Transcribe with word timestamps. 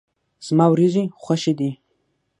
زما 0.47 0.65
وريجي 0.71 1.03
خوښي 1.21 1.53
دي. 1.59 1.69